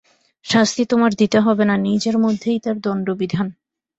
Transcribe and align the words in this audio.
শাস্তি 0.45 0.83
তোমার 0.85 1.11
দিতে 1.13 1.37
হবে 1.39 1.63
না–নিজের 1.65 2.15
মধ্যেই 2.17 2.59
তার 2.59 2.77
দণ্ডবিধান। 2.79 3.47